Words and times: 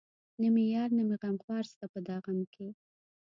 نه 0.41 0.47
مې 0.53 0.63
يار 0.75 0.89
نه 0.97 1.03
مې 1.07 1.15
غمخوار 1.21 1.63
شته 1.71 1.85
په 1.93 1.99
دا 2.07 2.15
غم 2.25 2.39
کې 2.53 2.67